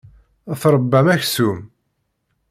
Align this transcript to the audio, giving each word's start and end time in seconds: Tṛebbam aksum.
Tṛebbam 0.61 1.07
aksum. 1.15 1.59